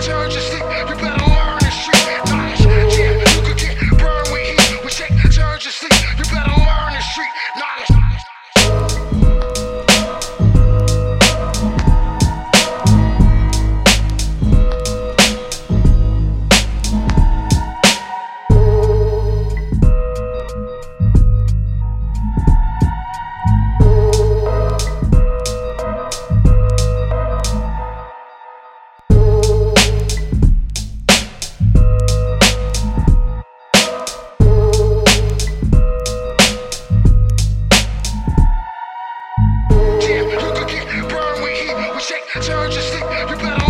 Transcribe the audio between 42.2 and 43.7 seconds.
turn your stick, you better